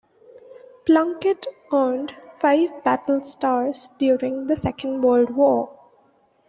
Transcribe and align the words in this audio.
"Plunkett" 0.83 1.45
earned 1.71 2.15
five 2.39 2.83
battle 2.83 3.21
stars 3.23 3.87
during 3.99 4.47
the 4.47 4.55
Second 4.55 5.03
World 5.03 5.29
War. 5.29 5.69